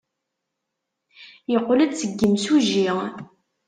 Yeqqel-d 1.51 1.91
seg 1.97 2.11
yimsujji. 2.19 2.87